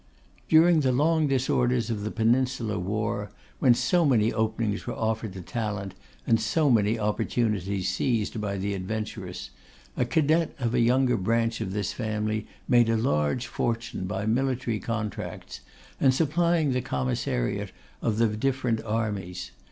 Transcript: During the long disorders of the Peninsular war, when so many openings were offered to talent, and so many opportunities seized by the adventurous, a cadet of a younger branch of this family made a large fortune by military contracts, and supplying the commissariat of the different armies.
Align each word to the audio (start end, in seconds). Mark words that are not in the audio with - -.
During 0.49 0.79
the 0.79 0.91
long 0.91 1.27
disorders 1.27 1.91
of 1.91 2.01
the 2.03 2.09
Peninsular 2.09 2.79
war, 2.79 3.29
when 3.59 3.75
so 3.75 4.03
many 4.03 4.33
openings 4.33 4.87
were 4.87 4.95
offered 4.95 5.33
to 5.33 5.41
talent, 5.41 5.93
and 6.25 6.41
so 6.41 6.71
many 6.71 6.97
opportunities 6.97 7.87
seized 7.93 8.41
by 8.41 8.57
the 8.57 8.73
adventurous, 8.73 9.51
a 9.95 10.03
cadet 10.03 10.55
of 10.57 10.73
a 10.73 10.79
younger 10.79 11.17
branch 11.17 11.61
of 11.61 11.71
this 11.71 11.93
family 11.93 12.47
made 12.67 12.89
a 12.89 12.97
large 12.97 13.45
fortune 13.45 14.05
by 14.07 14.25
military 14.25 14.79
contracts, 14.79 15.59
and 15.99 16.15
supplying 16.15 16.71
the 16.71 16.81
commissariat 16.81 17.71
of 18.01 18.17
the 18.17 18.27
different 18.35 18.81
armies. 18.83 19.51